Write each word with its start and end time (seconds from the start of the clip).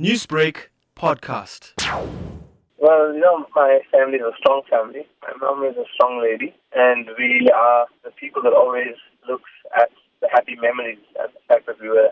Newsbreak 0.00 0.74
podcast. 0.96 1.70
Well, 2.78 3.14
you 3.14 3.20
know, 3.20 3.46
my 3.54 3.78
family 3.92 4.18
is 4.18 4.26
a 4.26 4.34
strong 4.38 4.62
family. 4.68 5.06
My 5.22 5.30
mom 5.38 5.62
is 5.62 5.76
a 5.76 5.86
strong 5.94 6.20
lady, 6.20 6.52
and 6.74 7.06
we 7.16 7.48
are 7.54 7.86
the 8.02 8.10
people 8.10 8.42
that 8.42 8.52
always 8.52 8.98
looks 9.28 9.50
at 9.78 9.90
the 10.20 10.26
happy 10.34 10.56
memories 10.60 10.98
and 11.22 11.30
the 11.30 11.38
fact 11.46 11.66
that 11.66 11.80
we 11.80 11.88
were 11.88 12.10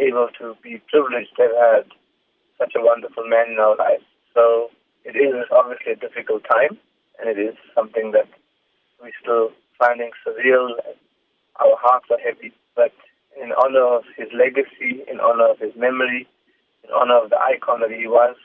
able 0.00 0.30
to 0.40 0.56
be 0.64 0.82
privileged 0.90 1.30
to 1.36 1.42
have 1.42 1.54
had 1.54 1.86
such 2.58 2.72
a 2.74 2.82
wonderful 2.82 3.22
man 3.28 3.52
in 3.54 3.58
our 3.60 3.76
lives. 3.76 4.02
So 4.34 4.70
it 5.04 5.14
is 5.14 5.46
obviously 5.52 5.92
a 5.92 6.02
difficult 6.02 6.42
time, 6.50 6.76
and 7.20 7.30
it 7.30 7.38
is 7.38 7.54
something 7.72 8.10
that 8.18 8.26
we're 9.00 9.14
still 9.22 9.50
finding 9.78 10.10
surreal. 10.26 10.74
Our 11.62 11.78
hearts 11.78 12.06
are 12.10 12.18
heavy, 12.18 12.52
but 12.74 12.90
in 13.40 13.52
honor 13.52 14.02
of 14.02 14.02
his 14.16 14.26
legacy, 14.34 15.06
in 15.06 15.20
honor 15.20 15.54
of 15.54 15.60
his 15.60 15.70
memory, 15.76 16.26
honor 16.92 17.22
of 17.22 17.30
the 17.30 17.38
icon 17.38 17.80
that 17.80 17.90
he 17.90 18.06
was, 18.06 18.36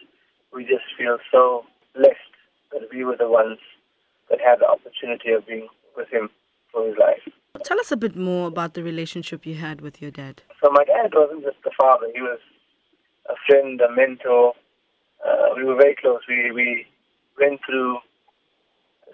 we 0.54 0.64
just 0.64 0.86
feel 0.98 1.18
so 1.32 1.66
blessed 1.96 2.34
that 2.72 2.82
we 2.94 3.04
were 3.04 3.18
the 3.18 3.30
ones 3.30 3.60
that 4.30 4.40
had 4.40 4.60
the 4.60 4.68
opportunity 4.68 5.32
of 5.32 5.46
being 5.46 5.68
with 5.96 6.10
him 6.10 6.30
for 6.72 6.86
his 6.88 6.96
life. 6.98 7.22
Tell 7.64 7.80
us 7.80 7.92
a 7.92 7.98
bit 7.98 8.16
more 8.16 8.48
about 8.48 8.74
the 8.74 8.84
relationship 8.84 9.46
you 9.46 9.56
had 9.56 9.82
with 9.82 10.02
your 10.02 10.12
dad. 10.12 10.42
So 10.64 10.70
my 10.72 10.84
dad 10.84 11.12
wasn't 11.14 11.44
just 11.44 11.58
a 11.66 11.72
father; 11.78 12.08
he 12.14 12.22
was 12.22 12.40
a 13.30 13.36
friend, 13.48 13.82
a 13.82 13.92
mentor. 13.92 14.54
Uh, 15.26 15.56
we 15.56 15.64
were 15.64 15.76
very 15.76 15.96
close. 15.96 16.22
We 16.30 16.52
we 16.52 16.86
went 17.40 17.62
through 17.66 17.98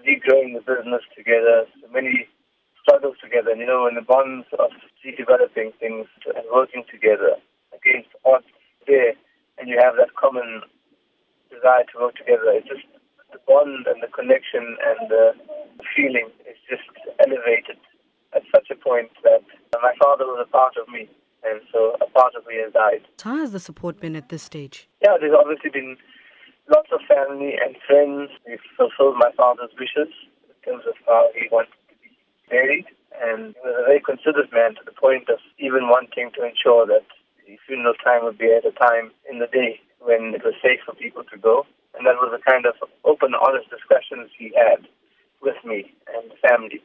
regrowing 0.04 0.54
the 0.54 0.62
business 0.62 1.02
together, 1.16 1.66
many 1.92 2.28
struggles 2.82 3.16
together. 3.24 3.52
And 3.52 3.62
you 3.62 3.68
know, 3.68 3.88
in 3.88 3.96
the 3.96 4.02
bonds 4.02 4.48
of 4.60 4.72
developing 5.18 5.72
things 5.80 6.08
and 6.26 6.46
working 6.52 6.84
together 6.92 7.36
against 7.74 8.10
odds 8.26 8.46
there, 8.88 9.14
and 9.58 9.70
you 9.70 9.78
have 9.80 9.96
that 9.98 10.16
common 10.16 10.62
desire 11.50 11.84
to 11.94 12.00
work 12.00 12.16
together. 12.16 12.52
It's 12.52 12.68
just 12.68 12.86
the 13.32 13.40
bond 13.48 13.88
and 13.88 14.02
the 14.02 14.08
connection 14.08 14.78
and 14.82 15.10
the 15.10 15.34
feeling 15.96 16.30
is 16.50 16.58
just 16.70 16.90
elevated 17.20 17.78
at 18.36 18.44
such 18.54 18.70
a 18.72 18.76
point 18.76 19.12
that 19.24 19.46
my 19.82 19.94
father 20.02 20.26
was 20.26 20.46
a 20.48 20.50
part 20.50 20.74
of 20.78 20.88
me, 20.90 21.10
and 21.44 21.62
so 21.72 21.96
a 22.02 22.10
part 22.10 22.34
of 22.36 22.46
me 22.48 22.56
has 22.64 22.74
died. 22.74 23.06
How 23.22 23.38
has 23.38 23.52
the 23.52 23.60
support 23.60 24.00
been 24.00 24.16
at 24.16 24.30
this 24.30 24.44
stage? 24.44 24.88
Yeah, 25.02 25.18
there's 25.20 25.36
obviously 25.38 25.70
been 25.70 25.98
lots 26.70 26.90
of 26.92 27.02
family 27.08 27.54
and 27.62 27.76
friends. 27.86 28.32
We've 28.48 28.64
fulfilled 28.78 29.18
my 29.18 29.32
father's 29.38 29.72
wishes 29.78 30.14
in 30.50 30.56
terms 30.66 30.86
of 30.88 30.96
how 31.06 31.30
he 31.36 31.48
wanted 31.52 31.78
to 31.90 31.96
be 32.02 32.10
buried, 32.50 32.86
and 33.22 33.54
he 33.54 33.62
was 33.62 33.76
a 33.82 33.86
very 33.86 34.02
considerate 34.02 34.52
man 34.54 34.74
to 34.76 34.84
the 34.86 34.94
point 34.94 35.30
of 35.30 35.38
even 35.60 35.90
wanting 35.90 36.32
to 36.38 36.46
ensure 36.46 36.88
that 36.88 37.06
funeral 37.66 37.94
time 38.04 38.24
would 38.24 38.38
be 38.38 38.52
at 38.52 38.66
a 38.66 38.72
time 38.72 39.12
in 39.30 39.40
the 39.40 39.48
day 39.48 39.80
when 40.00 40.36
it 40.36 40.44
was 40.44 40.54
safe 40.62 40.82
for 40.86 40.94
people 40.96 41.24
to 41.24 41.38
go. 41.38 41.66
And 41.96 42.06
that 42.08 42.18
was 42.18 42.34
the 42.34 42.42
kind 42.42 42.66
of 42.66 42.76
open, 43.06 43.34
honest 43.36 43.70
discussions 43.70 44.32
he 44.38 44.52
had 44.56 44.88
with 45.42 45.58
me 45.64 45.94
and 46.16 46.32
the 46.32 46.40
family. 46.42 46.82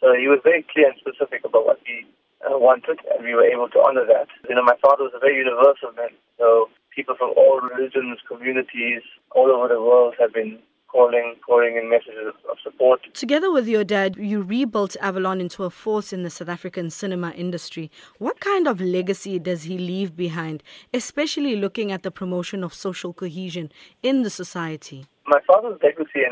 So 0.00 0.12
he 0.14 0.28
was 0.28 0.40
very 0.42 0.64
clear 0.72 0.90
and 0.90 0.98
specific 0.98 1.44
about 1.44 1.66
what 1.66 1.80
he 1.84 2.04
uh, 2.44 2.56
wanted, 2.58 3.00
and 3.12 3.24
we 3.24 3.34
were 3.34 3.44
able 3.44 3.68
to 3.68 3.80
honor 3.80 4.04
that. 4.06 4.28
You 4.48 4.54
know, 4.54 4.64
my 4.64 4.76
father 4.80 5.04
was 5.04 5.12
a 5.14 5.20
very 5.20 5.36
universal 5.36 5.92
man, 5.92 6.12
so 6.38 6.68
people 6.94 7.14
from 7.16 7.32
all 7.36 7.60
religions, 7.60 8.18
communities, 8.26 9.02
all 9.32 9.52
over 9.52 9.68
the 9.68 9.80
world 9.80 10.14
have 10.18 10.32
been 10.32 10.58
calling, 10.90 11.36
pouring 11.46 11.76
in 11.76 11.88
messages 11.88 12.34
of 12.50 12.56
support. 12.62 13.00
Together 13.14 13.50
with 13.50 13.66
your 13.68 13.84
dad, 13.84 14.16
you 14.16 14.42
rebuilt 14.42 14.96
Avalon 15.00 15.40
into 15.40 15.64
a 15.64 15.70
force 15.70 16.12
in 16.12 16.22
the 16.22 16.30
South 16.30 16.48
African 16.48 16.90
cinema 16.90 17.30
industry. 17.32 17.90
What 18.18 18.40
kind 18.40 18.66
of 18.66 18.80
legacy 18.80 19.38
does 19.38 19.64
he 19.64 19.78
leave 19.78 20.16
behind, 20.16 20.62
especially 20.92 21.56
looking 21.56 21.92
at 21.92 22.02
the 22.02 22.10
promotion 22.10 22.64
of 22.64 22.74
social 22.74 23.12
cohesion 23.12 23.70
in 24.02 24.22
the 24.22 24.30
society? 24.30 25.06
My 25.26 25.40
father's 25.46 25.78
legacy 25.82 26.22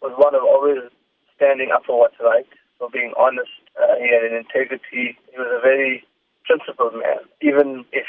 was 0.00 0.12
one 0.16 0.34
of 0.34 0.42
always 0.42 0.90
standing 1.36 1.70
up 1.74 1.84
for 1.86 1.98
what's 1.98 2.18
right, 2.20 2.46
for 2.78 2.88
being 2.90 3.12
honest. 3.18 3.50
Uh, 3.80 3.96
he 3.98 4.08
had 4.12 4.22
an 4.30 4.36
integrity. 4.36 5.18
He 5.30 5.36
was 5.38 5.50
a 5.50 5.60
very 5.60 6.04
principled 6.44 6.94
man. 6.94 7.18
Even 7.42 7.84
if 7.92 8.06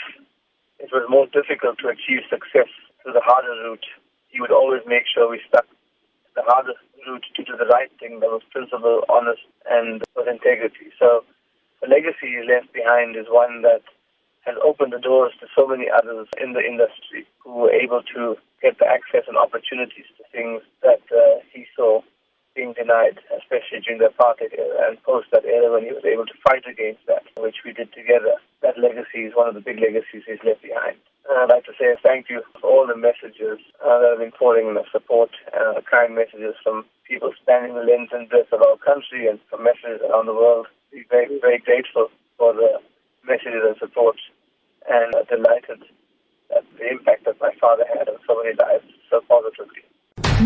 it 0.79 0.89
was 0.93 1.05
more 1.09 1.27
difficult 1.27 1.77
to 1.79 1.87
achieve 1.89 2.23
success 2.29 2.69
through 3.01 3.13
the 3.13 3.21
harder 3.21 3.53
route, 3.63 3.85
he 4.29 4.39
would 4.39 4.51
always 4.51 4.81
make 4.85 5.03
sure 5.11 5.29
we 5.29 5.41
stuck 5.47 5.65
the 6.49 6.53
hardest 6.57 6.81
route 7.05 7.25
to 7.35 7.43
do 7.43 7.53
the 7.55 7.69
right 7.69 7.91
thing 7.99 8.19
that 8.21 8.29
was 8.33 8.41
principled, 8.49 9.05
honest, 9.07 9.45
and 9.69 10.01
with 10.15 10.27
integrity. 10.27 10.89
So 10.97 11.23
the 11.81 11.87
legacy 11.87 12.33
he 12.33 12.41
left 12.41 12.73
behind 12.73 13.15
is 13.15 13.29
one 13.29 13.61
that 13.61 13.85
has 14.49 14.55
opened 14.65 14.93
the 14.93 14.99
doors 14.99 15.33
to 15.39 15.47
so 15.53 15.67
many 15.67 15.85
others 15.93 16.27
in 16.41 16.53
the 16.53 16.65
industry 16.65 17.27
who 17.37 17.53
were 17.53 17.71
able 17.71 18.01
to 18.15 18.35
get 18.63 18.79
the 18.79 18.87
access 18.87 19.29
and 19.29 19.37
opportunities 19.37 20.09
to 20.17 20.23
things 20.33 20.63
that 20.81 21.05
uh, 21.13 21.37
he 21.53 21.65
saw 21.75 22.01
being 22.73 22.87
denied, 22.87 23.19
especially 23.37 23.79
during 23.81 23.99
the 23.99 24.09
apartheid 24.09 24.57
era 24.57 24.89
and 24.89 25.01
post 25.03 25.27
that 25.31 25.45
era 25.45 25.71
when 25.71 25.83
he 25.83 25.91
was 25.91 26.03
able 26.05 26.25
to 26.25 26.33
fight 26.43 26.63
against 26.67 27.05
that, 27.07 27.23
which 27.37 27.57
we 27.65 27.73
did 27.73 27.91
together. 27.93 28.35
That 28.61 28.77
legacy 28.77 29.25
is 29.25 29.35
one 29.35 29.47
of 29.47 29.55
the 29.55 29.61
big 29.61 29.79
legacies 29.79 30.23
he's 30.25 30.43
left 30.43 30.61
behind. 30.61 30.97
And 31.29 31.37
I'd 31.37 31.49
like 31.49 31.65
to 31.65 31.73
say 31.79 31.95
thank 32.01 32.29
you 32.29 32.41
for 32.59 32.69
all 32.69 32.87
the 32.87 32.97
messages 32.97 33.59
uh, 33.85 33.99
that 33.99 34.09
have 34.09 34.19
been 34.19 34.31
pouring 34.31 34.67
in 34.67 34.73
the 34.75 34.85
support, 34.91 35.29
uh, 35.53 35.81
kind 35.89 36.15
messages 36.15 36.55
from 36.63 36.85
people 37.07 37.31
spanning 37.41 37.75
the 37.75 37.83
length 37.83 38.13
and 38.13 38.29
breadth 38.29 38.51
of 38.51 38.61
our 38.61 38.77
country 38.77 39.27
and 39.27 39.39
from 39.49 39.63
messages 39.63 40.01
around 40.01 40.25
the 40.25 40.33
world. 40.33 40.67
We're 40.91 41.05
very, 41.09 41.39
very 41.39 41.59
grateful 41.59 42.09
for 42.37 42.53
the 42.53 42.81
messages 43.25 43.61
and 43.65 43.77
support 43.77 44.17
and 44.89 45.13
uh, 45.13 45.23
delighted 45.29 45.85
at 46.55 46.65
the 46.77 46.89
impact 46.89 47.25
that 47.25 47.39
my 47.39 47.53
father 47.61 47.85
had 47.85 48.09
on 48.09 48.17
so 48.25 48.41
many 48.41 48.55
lives. 48.57 48.68